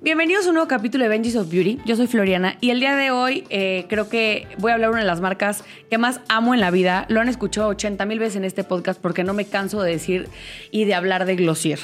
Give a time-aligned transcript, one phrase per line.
[0.00, 1.80] Bienvenidos a un nuevo capítulo de Benji's of Beauty.
[1.84, 4.92] Yo soy Floriana y el día de hoy eh, creo que voy a hablar de
[4.92, 7.04] una de las marcas que más amo en la vida.
[7.08, 10.28] Lo han escuchado 80 mil veces en este podcast porque no me canso de decir
[10.70, 11.80] y de hablar de Glossier.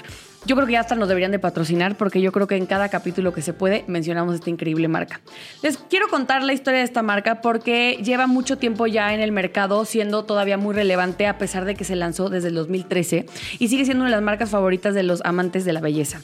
[0.47, 2.89] Yo creo que ya hasta nos deberían de patrocinar porque yo creo que en cada
[2.89, 5.21] capítulo que se puede mencionamos esta increíble marca.
[5.63, 9.33] Les quiero contar la historia de esta marca porque lleva mucho tiempo ya en el
[9.33, 13.27] mercado siendo todavía muy relevante a pesar de que se lanzó desde el 2013
[13.59, 16.21] y sigue siendo una de las marcas favoritas de los amantes de la belleza.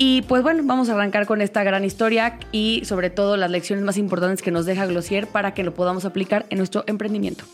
[0.00, 3.84] Y pues bueno, vamos a arrancar con esta gran historia y sobre todo las lecciones
[3.84, 7.44] más importantes que nos deja Glossier para que lo podamos aplicar en nuestro emprendimiento.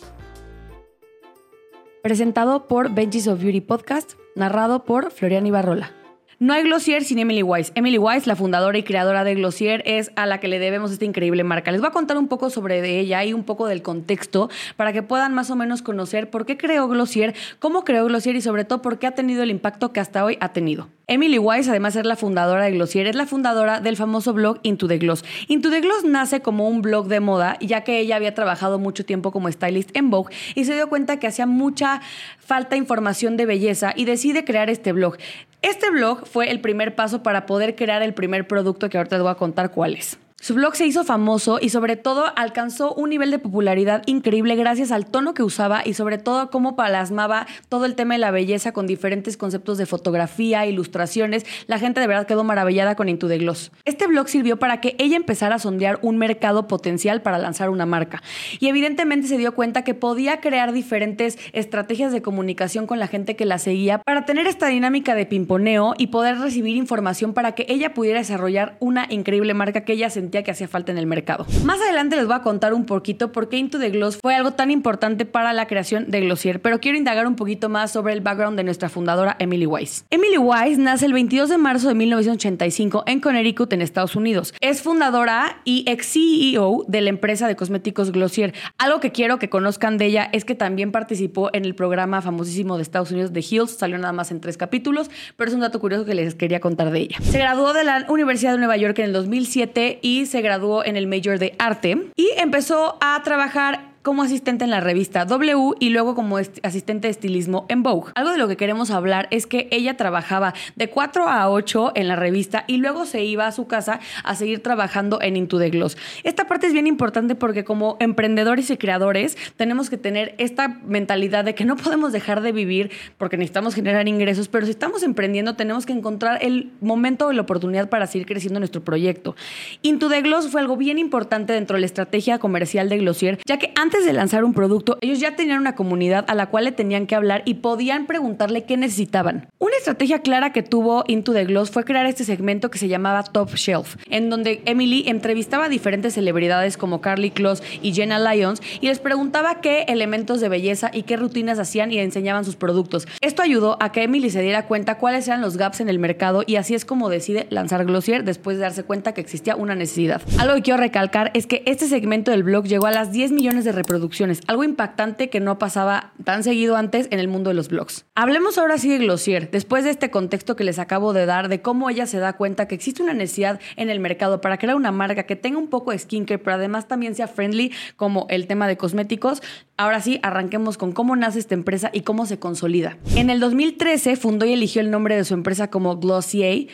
[2.02, 5.92] Presentado por Benches of Beauty Podcast, narrado por Florian Ibarrola.
[6.38, 7.72] No hay Glossier sin Emily Weiss.
[7.74, 11.06] Emily Weiss, la fundadora y creadora de Glossier, es a la que le debemos esta
[11.06, 11.72] increíble marca.
[11.72, 15.02] Les voy a contar un poco sobre ella y un poco del contexto para que
[15.02, 18.82] puedan más o menos conocer por qué creó Glossier, cómo creó Glossier y sobre todo
[18.82, 20.88] por qué ha tenido el impacto que hasta hoy ha tenido.
[21.06, 24.58] Emily Weiss, además de ser la fundadora de Glossier, es la fundadora del famoso blog
[24.62, 25.22] Into the Gloss.
[25.48, 29.04] Into the Gloss nace como un blog de moda, ya que ella había trabajado mucho
[29.04, 32.00] tiempo como stylist en Vogue y se dio cuenta que hacía mucha
[32.38, 35.18] falta información de belleza y decide crear este blog.
[35.60, 39.22] Este blog fue el primer paso para poder crear el primer producto que ahorita les
[39.24, 40.18] voy a contar cuál es.
[40.44, 44.92] Su blog se hizo famoso y sobre todo alcanzó un nivel de popularidad increíble gracias
[44.92, 48.72] al tono que usaba y sobre todo cómo plasmaba todo el tema de la belleza
[48.72, 51.46] con diferentes conceptos de fotografía, ilustraciones.
[51.66, 53.72] La gente de verdad quedó maravillada con Into the Gloss.
[53.86, 57.86] Este blog sirvió para que ella empezara a sondear un mercado potencial para lanzar una
[57.86, 58.22] marca.
[58.60, 63.34] Y evidentemente se dio cuenta que podía crear diferentes estrategias de comunicación con la gente
[63.34, 67.64] que la seguía para tener esta dinámica de pimponeo y poder recibir información para que
[67.70, 71.46] ella pudiera desarrollar una increíble marca que ella sentía que hacía falta en el mercado.
[71.64, 74.52] Más adelante les voy a contar un poquito por qué Into the Gloss fue algo
[74.52, 78.20] tan importante para la creación de Glossier, pero quiero indagar un poquito más sobre el
[78.20, 80.04] background de nuestra fundadora Emily Weiss.
[80.10, 84.54] Emily Weiss nace el 22 de marzo de 1985 en Connecticut, en Estados Unidos.
[84.60, 88.54] Es fundadora y ex CEO de la empresa de cosméticos Glossier.
[88.78, 92.76] Algo que quiero que conozcan de ella es que también participó en el programa famosísimo
[92.76, 95.80] de Estados Unidos de Hills, salió nada más en tres capítulos, pero es un dato
[95.80, 97.16] curioso que les quería contar de ella.
[97.22, 100.96] Se graduó de la Universidad de Nueva York en el 2007 y se graduó en
[100.96, 105.88] el Major de Arte y empezó a trabajar como asistente en la revista W y
[105.88, 108.12] luego como asistente de estilismo en Vogue.
[108.14, 112.08] Algo de lo que queremos hablar es que ella trabajaba de 4 a 8 en
[112.08, 115.70] la revista y luego se iba a su casa a seguir trabajando en Into the
[115.70, 115.96] Gloss.
[116.22, 121.46] Esta parte es bien importante porque como emprendedores y creadores tenemos que tener esta mentalidad
[121.46, 125.56] de que no podemos dejar de vivir porque necesitamos generar ingresos, pero si estamos emprendiendo
[125.56, 129.34] tenemos que encontrar el momento o la oportunidad para seguir creciendo nuestro proyecto.
[129.80, 133.58] Into the Gloss fue algo bien importante dentro de la estrategia comercial de Glossier, ya
[133.58, 136.64] que antes antes de lanzar un producto, ellos ya tenían una comunidad a la cual
[136.64, 139.46] le tenían que hablar y podían preguntarle qué necesitaban.
[139.60, 143.22] Una estrategia clara que tuvo Into the Gloss fue crear este segmento que se llamaba
[143.22, 148.60] Top Shelf, en donde Emily entrevistaba a diferentes celebridades como Carly Close y Jenna Lyons
[148.80, 153.06] y les preguntaba qué elementos de belleza y qué rutinas hacían y enseñaban sus productos.
[153.20, 156.42] Esto ayudó a que Emily se diera cuenta cuáles eran los gaps en el mercado
[156.44, 160.20] y así es como decide lanzar Glossier después de darse cuenta que existía una necesidad.
[160.38, 163.64] Algo que quiero recalcar es que este segmento del blog llegó a las 10 millones
[163.64, 167.68] de reproducciones, algo impactante que no pasaba tan seguido antes en el mundo de los
[167.68, 168.06] blogs.
[168.14, 171.60] Hablemos ahora sí de Glossier, después de este contexto que les acabo de dar de
[171.60, 174.92] cómo ella se da cuenta que existe una necesidad en el mercado para crear una
[174.92, 178.66] marca que tenga un poco de skincare, pero además también sea friendly como el tema
[178.66, 179.42] de cosméticos.
[179.76, 182.96] Ahora sí, arranquemos con cómo nace esta empresa y cómo se consolida.
[183.16, 186.68] En el 2013 fundó y eligió el nombre de su empresa como Glossier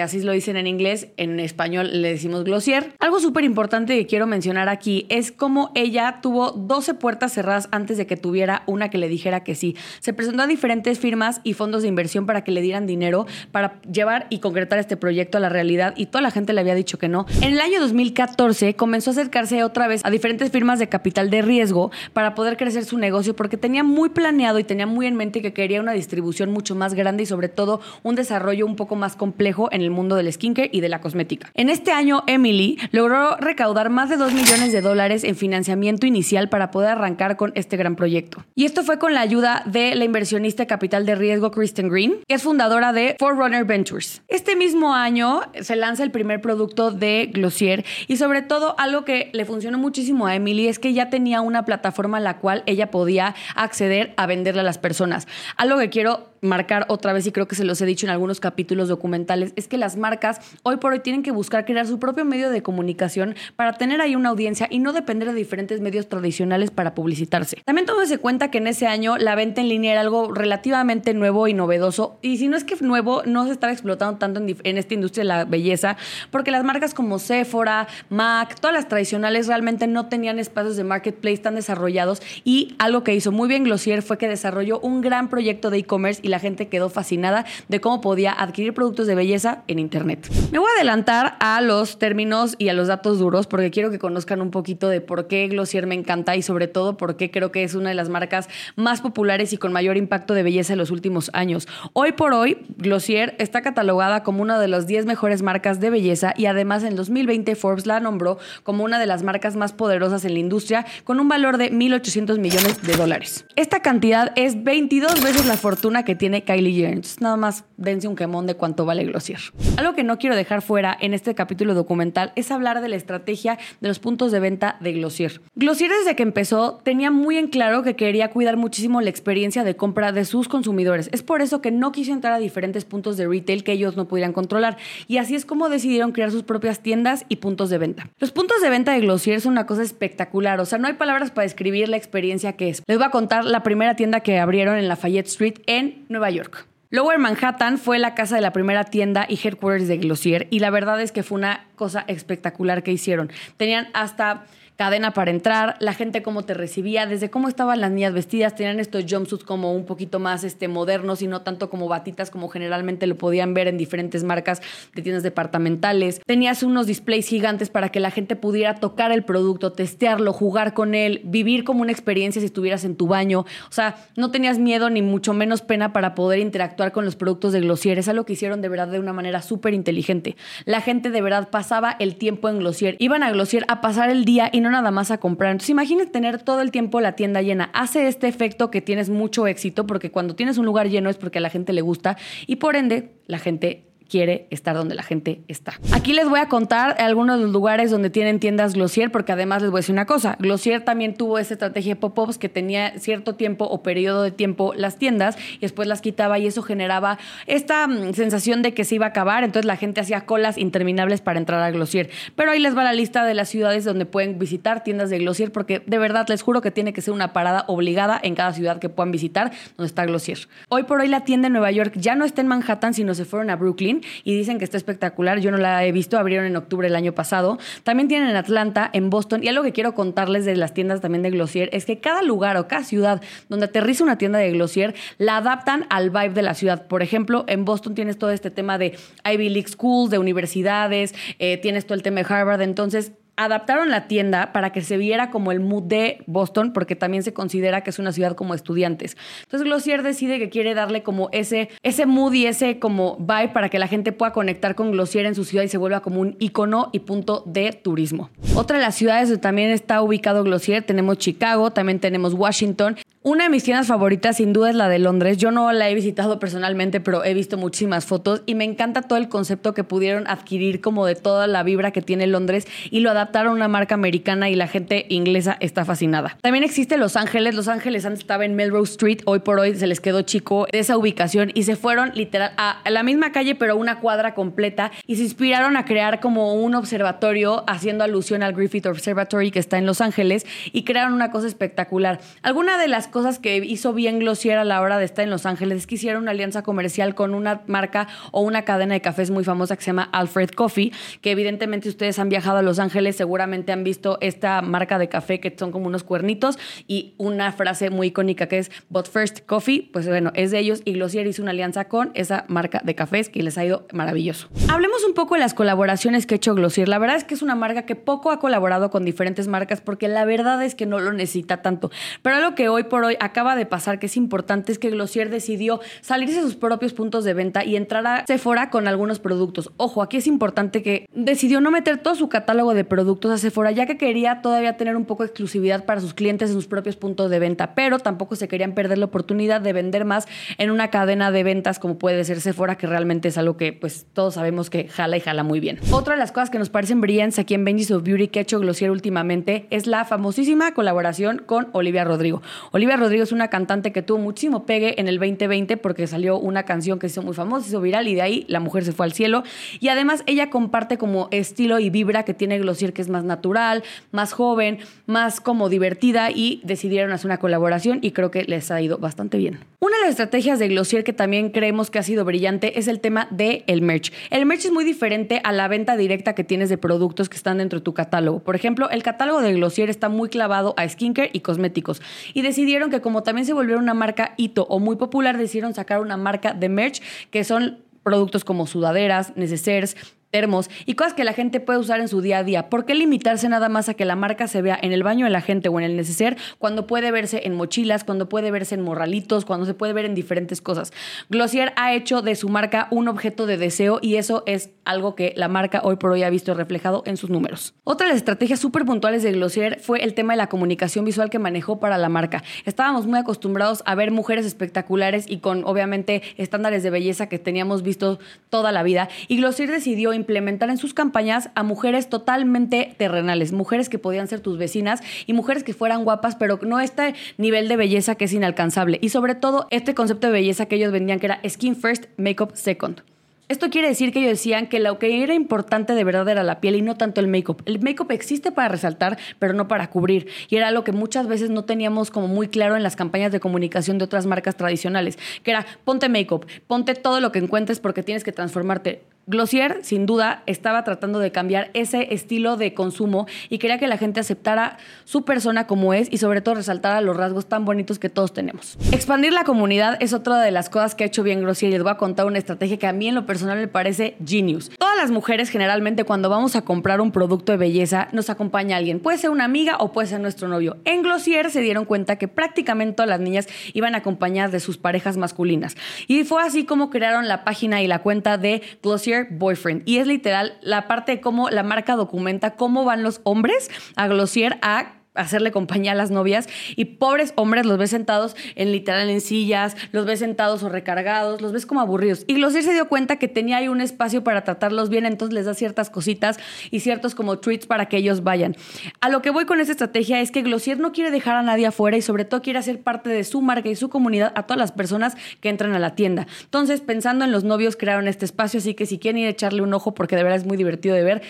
[0.00, 2.94] así lo dicen en inglés, en español le decimos Glossier.
[2.98, 7.98] Algo súper importante que quiero mencionar aquí es cómo ella tuvo 12 puertas cerradas antes
[7.98, 9.76] de que tuviera una que le dijera que sí.
[10.00, 13.80] Se presentó a diferentes firmas y fondos de inversión para que le dieran dinero para
[13.82, 16.98] llevar y concretar este proyecto a la realidad y toda la gente le había dicho
[16.98, 17.26] que no.
[17.42, 21.42] En el año 2014 comenzó a acercarse otra vez a diferentes firmas de capital de
[21.42, 25.42] riesgo para poder crecer su negocio porque tenía muy planeado y tenía muy en mente
[25.42, 29.16] que quería una distribución mucho más grande y sobre todo un desarrollo un poco más
[29.16, 31.50] complejo en el mundo del skincare y de la cosmética.
[31.54, 36.48] En este año, Emily logró recaudar más de 2 millones de dólares en financiamiento inicial
[36.48, 38.44] para poder arrancar con este gran proyecto.
[38.54, 42.34] Y esto fue con la ayuda de la inversionista capital de riesgo Kristen Green, que
[42.34, 44.22] es fundadora de Forerunner Ventures.
[44.28, 49.30] Este mismo año se lanza el primer producto de Glossier y sobre todo algo que
[49.32, 52.90] le funcionó muchísimo a Emily es que ya tenía una plataforma a la cual ella
[52.90, 55.26] podía acceder a venderle a las personas.
[55.56, 58.40] Algo que quiero marcar otra vez, y creo que se los he dicho en algunos
[58.40, 62.24] capítulos documentales, es que las marcas hoy por hoy tienen que buscar crear su propio
[62.24, 66.72] medio de comunicación para tener ahí una audiencia y no depender de diferentes medios tradicionales
[66.72, 67.62] para publicitarse.
[67.64, 71.46] También tómese cuenta que en ese año la venta en línea era algo relativamente nuevo
[71.46, 74.78] y novedoso, y si no es que nuevo, no se está explotando tanto en, en
[74.78, 75.96] esta industria de la belleza,
[76.32, 81.38] porque las marcas como Sephora, MAC, todas las tradicionales realmente no tenían espacios de marketplace
[81.38, 85.70] tan desarrollados y algo que hizo muy bien Glossier fue que desarrolló un gran proyecto
[85.70, 89.78] de e-commerce y la gente quedó fascinada de cómo podía adquirir productos de belleza en
[89.78, 90.28] Internet.
[90.50, 94.00] Me voy a adelantar a los términos y a los datos duros porque quiero que
[94.00, 97.52] conozcan un poquito de por qué Glossier me encanta y sobre todo por qué creo
[97.52, 100.78] que es una de las marcas más populares y con mayor impacto de belleza en
[100.78, 101.68] los últimos años.
[101.92, 106.32] Hoy por hoy, Glossier está catalogada como una de las 10 mejores marcas de belleza
[106.36, 110.32] y además en 2020 Forbes la nombró como una de las marcas más poderosas en
[110.32, 113.44] la industria con un valor de 1.800 millones de dólares.
[113.56, 117.04] Esta cantidad es 22 veces la fortuna que tiene Kylie Jenner.
[117.18, 119.40] nada más dense un quemón de cuánto vale Glossier.
[119.76, 123.58] Algo que no quiero dejar fuera en este capítulo documental es hablar de la estrategia
[123.80, 125.40] de los puntos de venta de Glossier.
[125.56, 129.74] Glossier desde que empezó tenía muy en claro que quería cuidar muchísimo la experiencia de
[129.74, 131.08] compra de sus consumidores.
[131.10, 134.06] Es por eso que no quiso entrar a diferentes puntos de retail que ellos no
[134.06, 134.76] pudieran controlar.
[135.08, 138.10] Y así es como decidieron crear sus propias tiendas y puntos de venta.
[138.20, 140.60] Los puntos de venta de Glossier son una cosa espectacular.
[140.60, 142.84] O sea, no hay palabras para describir la experiencia que es.
[142.86, 146.66] Les voy a contar la primera tienda que abrieron en Lafayette Street en Nueva York.
[146.90, 150.68] Lower Manhattan fue la casa de la primera tienda y headquarters de Glossier y la
[150.68, 153.30] verdad es que fue una cosa espectacular que hicieron.
[153.56, 154.44] Tenían hasta
[154.82, 158.80] cadena para entrar, la gente cómo te recibía, desde cómo estaban las niñas vestidas, tenían
[158.80, 163.06] estos jumpsuits como un poquito más este, modernos y no tanto como batitas como generalmente
[163.06, 164.60] lo podían ver en diferentes marcas
[164.92, 166.20] de tiendas departamentales.
[166.26, 170.96] Tenías unos displays gigantes para que la gente pudiera tocar el producto, testearlo, jugar con
[170.96, 173.42] él, vivir como una experiencia si estuvieras en tu baño.
[173.42, 177.52] O sea, no tenías miedo ni mucho menos pena para poder interactuar con los productos
[177.52, 178.00] de Glossier.
[178.00, 180.34] Es algo que hicieron de verdad de una manera súper inteligente.
[180.64, 182.96] La gente de verdad pasaba el tiempo en Glossier.
[182.98, 185.52] Iban a Glossier a pasar el día y no nada más a comprar.
[185.52, 187.70] Entonces imagínate tener todo el tiempo la tienda llena.
[187.72, 191.38] Hace este efecto que tienes mucho éxito porque cuando tienes un lugar lleno es porque
[191.38, 192.16] a la gente le gusta
[192.46, 195.72] y por ende la gente quiere estar donde la gente está.
[195.90, 199.62] Aquí les voy a contar algunos de los lugares donde tienen tiendas Glossier, porque además
[199.62, 202.98] les voy a decir una cosa, Glossier también tuvo esa estrategia de pop-ups que tenía
[202.98, 207.18] cierto tiempo o periodo de tiempo las tiendas y después las quitaba y eso generaba
[207.46, 211.22] esta mm, sensación de que se iba a acabar, entonces la gente hacía colas interminables
[211.22, 212.10] para entrar a Glossier.
[212.36, 215.52] Pero ahí les va la lista de las ciudades donde pueden visitar tiendas de Glossier,
[215.52, 218.78] porque de verdad les juro que tiene que ser una parada obligada en cada ciudad
[218.78, 220.38] que puedan visitar donde está Glossier.
[220.68, 223.24] Hoy por hoy la tienda en Nueva York ya no está en Manhattan, sino se
[223.24, 225.40] fueron a Brooklyn y dicen que está espectacular.
[225.40, 227.58] Yo no la he visto, abrieron en octubre el año pasado.
[227.82, 229.42] También tienen en Atlanta, en Boston.
[229.42, 232.56] Y algo que quiero contarles de las tiendas también de Glossier es que cada lugar
[232.56, 236.54] o cada ciudad donde aterriza una tienda de Glossier la adaptan al vibe de la
[236.54, 236.86] ciudad.
[236.86, 241.58] Por ejemplo, en Boston tienes todo este tema de Ivy League Schools, de universidades, eh,
[241.58, 242.62] tienes todo el tema de Harvard.
[242.62, 247.22] Entonces, adaptaron la tienda para que se viera como el mood de Boston, porque también
[247.22, 249.16] se considera que es una ciudad como estudiantes.
[249.42, 253.68] Entonces Glossier decide que quiere darle como ese, ese mood y ese como vibe para
[253.68, 256.36] que la gente pueda conectar con Glossier en su ciudad y se vuelva como un
[256.38, 258.30] icono y punto de turismo.
[258.54, 263.44] Otra de las ciudades donde también está ubicado Glossier, tenemos Chicago, también tenemos Washington una
[263.44, 265.36] de mis tiendas favoritas sin duda es la de Londres.
[265.36, 269.16] Yo no la he visitado personalmente, pero he visto muchísimas fotos y me encanta todo
[269.16, 273.10] el concepto que pudieron adquirir como de toda la vibra que tiene Londres y lo
[273.10, 276.36] adaptaron a una marca americana y la gente inglesa está fascinada.
[276.40, 277.54] También existe Los Ángeles.
[277.54, 280.78] Los Ángeles antes estaba en Melrose Street, hoy por hoy se les quedó chico de
[280.78, 285.16] esa ubicación y se fueron literal a la misma calle pero una cuadra completa y
[285.16, 289.86] se inspiraron a crear como un observatorio haciendo alusión al Griffith Observatory que está en
[289.86, 292.20] Los Ángeles y crearon una cosa espectacular.
[292.42, 295.46] Alguna de las cosas que hizo bien Glossier a la hora de estar en Los
[295.46, 299.30] Ángeles es que hicieron una alianza comercial con una marca o una cadena de cafés
[299.30, 303.11] muy famosa que se llama Alfred Coffee, que evidentemente ustedes han viajado a Los Ángeles,
[303.12, 307.90] seguramente han visto esta marca de café que son como unos cuernitos y una frase
[307.90, 311.42] muy icónica que es But First Coffee, pues bueno, es de ellos y Glossier hizo
[311.42, 314.48] una alianza con esa marca de cafés que les ha ido maravilloso.
[314.68, 316.88] Hablemos un poco de las colaboraciones que ha hecho Glossier.
[316.88, 320.08] La verdad es que es una marca que poco ha colaborado con diferentes marcas porque
[320.08, 321.90] la verdad es que no lo necesita tanto.
[322.22, 325.30] Pero algo que hoy por hoy acaba de pasar que es importante es que Glossier
[325.30, 329.70] decidió salirse de sus propios puntos de venta y entrar a Sephora con algunos productos.
[329.76, 333.70] Ojo, aquí es importante que decidió no meter todo su catálogo de productos a Sephora
[333.70, 336.96] ya que quería todavía tener un poco de exclusividad para sus clientes en sus propios
[336.96, 340.26] puntos de venta, pero tampoco se querían perder la oportunidad de vender más
[340.58, 344.06] en una cadena de ventas como puede ser Sephora, que realmente es algo que pues
[344.12, 345.78] todos sabemos que jala y jala muy bien.
[345.90, 348.42] Otra de las cosas que nos parecen brillantes aquí en Benji's of Beauty que ha
[348.42, 352.42] hecho Glossier últimamente es la famosísima colaboración con Olivia Rodrigo.
[352.70, 356.64] Olivia Rodrigo es una cantante que tuvo muchísimo pegue en el 2020 porque salió una
[356.64, 358.92] canción que se hizo muy famosa, se hizo viral y de ahí la mujer se
[358.92, 359.42] fue al cielo.
[359.80, 363.82] Y además ella comparte como estilo y vibra que tiene Glossier que es más natural,
[364.10, 368.80] más joven, más como divertida y decidieron hacer una colaboración y creo que les ha
[368.80, 369.60] ido bastante bien.
[369.80, 373.00] Una de las estrategias de Glossier que también creemos que ha sido brillante es el
[373.00, 374.12] tema del el merch.
[374.30, 377.58] El merch es muy diferente a la venta directa que tienes de productos que están
[377.58, 378.40] dentro de tu catálogo.
[378.40, 382.00] Por ejemplo, el catálogo de Glossier está muy clavado a skincare y cosméticos
[382.34, 386.00] y decidieron que como también se volvieron una marca hito o muy popular, decidieron sacar
[386.00, 389.96] una marca de merch que son productos como sudaderas, necesarios
[390.32, 392.70] termos y cosas que la gente puede usar en su día a día.
[392.70, 395.30] ¿Por qué limitarse nada más a que la marca se vea en el baño de
[395.30, 398.80] la gente o en el neceser cuando puede verse en mochilas, cuando puede verse en
[398.80, 400.92] morralitos, cuando se puede ver en diferentes cosas?
[401.28, 405.32] Glossier ha hecho de su marca un objeto de deseo y eso es algo que
[405.36, 407.74] la marca hoy por hoy ha visto reflejado en sus números.
[407.84, 411.30] Otra de las estrategias súper puntuales de Glossier fue el tema de la comunicación visual
[411.30, 412.42] que manejó para la marca.
[412.64, 417.82] Estábamos muy acostumbrados a ver mujeres espectaculares y con obviamente estándares de belleza que teníamos
[417.82, 418.18] visto
[418.50, 423.88] toda la vida y Glossier decidió implementar en sus campañas a mujeres totalmente terrenales, mujeres
[423.88, 427.76] que podían ser tus vecinas y mujeres que fueran guapas, pero no este nivel de
[427.76, 428.98] belleza que es inalcanzable.
[429.00, 432.54] Y sobre todo este concepto de belleza que ellos vendían que era skin first, makeup
[432.54, 433.02] second.
[433.52, 436.62] Esto quiere decir que ellos decían que lo que era importante de verdad era la
[436.62, 437.62] piel y no tanto el make-up.
[437.66, 440.26] El make-up existe para resaltar, pero no para cubrir.
[440.48, 443.40] Y era lo que muchas veces no teníamos como muy claro en las campañas de
[443.40, 448.02] comunicación de otras marcas tradicionales, que era ponte make-up, ponte todo lo que encuentres porque
[448.02, 449.02] tienes que transformarte.
[449.28, 453.96] Glossier, sin duda, estaba tratando de cambiar ese estilo de consumo y quería que la
[453.96, 458.08] gente aceptara su persona como es y sobre todo resaltara los rasgos tan bonitos que
[458.08, 458.76] todos tenemos.
[458.90, 461.84] Expandir la comunidad es otra de las cosas que ha hecho bien Glossier y les
[461.84, 464.72] voy a contar una estrategia que a mí en lo personal me parece genius.
[464.76, 468.98] Todas las mujeres generalmente cuando vamos a comprar un producto de belleza nos acompaña alguien.
[468.98, 470.78] Puede ser una amiga o puede ser nuestro novio.
[470.84, 475.16] En Glossier se dieron cuenta que prácticamente todas las niñas iban acompañadas de sus parejas
[475.16, 475.76] masculinas.
[476.08, 479.82] Y fue así como crearon la página y la cuenta de Glossier Boyfriend.
[479.86, 484.08] Y es literal la parte de cómo la marca documenta cómo van los hombres a
[484.08, 489.10] Glossier a hacerle compañía a las novias y pobres hombres los ves sentados en literal
[489.10, 492.24] en sillas, los ves sentados o recargados, los ves como aburridos.
[492.26, 495.46] Y Glossier se dio cuenta que tenía ahí un espacio para tratarlos bien, entonces les
[495.46, 496.38] da ciertas cositas
[496.70, 498.56] y ciertos como treats para que ellos vayan.
[499.00, 501.66] A lo que voy con esta estrategia es que Glossier no quiere dejar a nadie
[501.66, 504.58] afuera y sobre todo quiere hacer parte de su marca y su comunidad a todas
[504.58, 506.26] las personas que entran a la tienda.
[506.44, 509.62] Entonces, pensando en los novios, crearon este espacio, así que si quieren ir a echarle
[509.62, 511.22] un ojo porque de verdad es muy divertido de ver,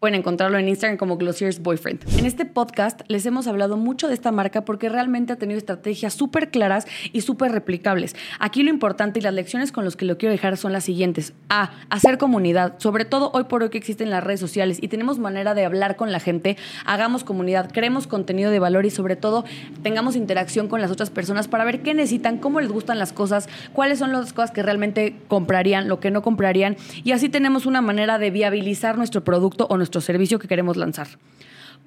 [0.00, 2.00] Pueden encontrarlo en Instagram como Glossier's Boyfriend.
[2.18, 6.14] En este podcast les hemos hablado mucho de esta marca porque realmente ha tenido estrategias
[6.14, 8.16] súper claras y súper replicables.
[8.38, 11.34] Aquí lo importante y las lecciones con las que lo quiero dejar son las siguientes.
[11.50, 11.72] A.
[11.90, 12.78] Hacer comunidad.
[12.78, 15.96] Sobre todo hoy por hoy que existen las redes sociales y tenemos manera de hablar
[15.96, 16.56] con la gente.
[16.86, 19.44] Hagamos comunidad, creemos contenido de valor y sobre todo
[19.82, 23.50] tengamos interacción con las otras personas para ver qué necesitan, cómo les gustan las cosas,
[23.74, 26.78] cuáles son las cosas que realmente comprarían, lo que no comprarían.
[27.04, 31.08] Y así tenemos una manera de viabilizar nuestro producto o nuestro servicio que queremos lanzar.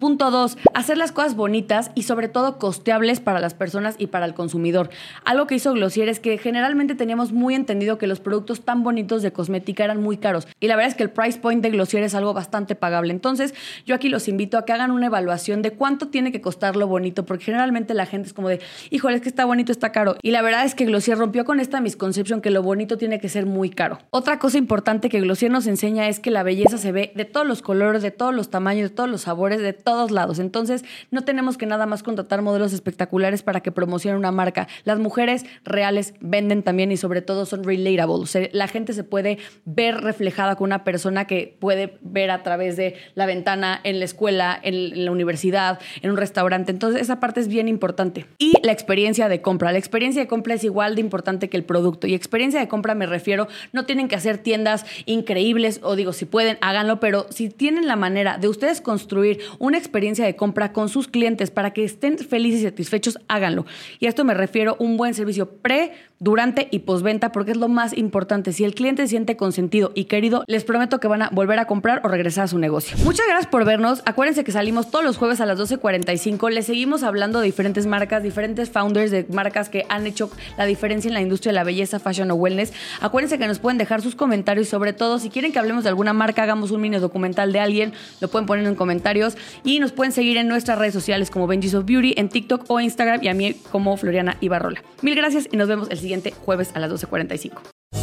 [0.03, 4.25] Punto dos, hacer las cosas bonitas y sobre todo costeables para las personas y para
[4.25, 4.89] el consumidor.
[5.23, 9.21] Algo que hizo Glossier es que generalmente teníamos muy entendido que los productos tan bonitos
[9.21, 10.45] de cosmética eran muy caros.
[10.59, 13.13] Y la verdad es que el price point de Glossier es algo bastante pagable.
[13.13, 13.53] Entonces,
[13.85, 16.85] yo aquí los invito a que hagan una evaluación de cuánto tiene que costar lo
[16.85, 20.17] bonito, porque generalmente la gente es como de, híjole, es que está bonito, está caro.
[20.21, 23.29] Y la verdad es que Glossier rompió con esta misconcepción que lo bonito tiene que
[23.29, 23.99] ser muy caro.
[24.09, 27.47] Otra cosa importante que Glossier nos enseña es que la belleza se ve de todos
[27.47, 30.39] los colores, de todos los tamaños, de todos los sabores, de todos lados.
[30.39, 34.67] Entonces, no tenemos que nada más contratar modelos espectaculares para que promocionen una marca.
[34.85, 38.49] Las mujeres reales venden también y sobre todo son relatable.
[38.53, 42.95] La gente se puede ver reflejada con una persona que puede ver a través de
[43.13, 46.71] la ventana en la escuela, en la universidad, en un restaurante.
[46.71, 48.25] Entonces, esa parte es bien importante.
[48.39, 49.71] Y la experiencia de compra.
[49.71, 52.07] La experiencia de compra es igual de importante que el producto.
[52.07, 56.25] Y experiencia de compra me refiero, no tienen que hacer tiendas increíbles o digo, si
[56.25, 59.39] pueden, háganlo, pero si tienen la manera de ustedes construir
[59.73, 63.65] una experiencia de compra con sus clientes para que estén felices y satisfechos, háganlo.
[63.99, 67.67] Y a esto me refiero un buen servicio pre durante y postventa porque es lo
[67.67, 68.53] más importante.
[68.53, 71.65] Si el cliente se siente consentido y querido, les prometo que van a volver a
[71.65, 72.97] comprar o regresar a su negocio.
[73.03, 74.01] Muchas gracias por vernos.
[74.05, 76.49] Acuérdense que salimos todos los jueves a las 12.45.
[76.49, 81.09] Les seguimos hablando de diferentes marcas, diferentes founders de marcas que han hecho la diferencia
[81.09, 82.71] en la industria de la belleza, fashion o wellness.
[83.01, 86.13] Acuérdense que nos pueden dejar sus comentarios, sobre todo si quieren que hablemos de alguna
[86.13, 90.13] marca, hagamos un mini documental de alguien, lo pueden poner en comentarios y nos pueden
[90.13, 93.33] seguir en nuestras redes sociales como Benji's of Beauty, en TikTok o Instagram y a
[93.33, 94.81] mí como Floriana Ibarrola.
[95.01, 97.55] Mil gracias y nos vemos el siguiente jueves a las 12.45.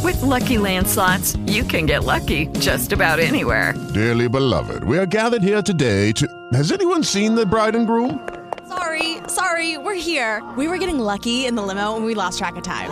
[0.03, 3.73] With lucky landslots, you can get lucky just about anywhere.
[3.93, 6.27] Dearly beloved, we are gathered here today to.
[6.53, 8.27] Has anyone seen the bride and groom?
[8.67, 10.41] Sorry, sorry, we're here.
[10.57, 12.89] We were getting lucky in the limo and we lost track of time.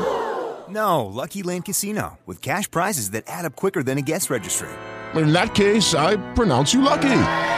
[0.70, 4.70] No, Lucky Land Casino, with cash prizes that add up quicker than a guest registry.
[5.16, 7.58] In that case, I pronounce you lucky.